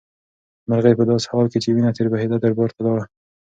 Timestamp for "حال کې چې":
1.31-1.69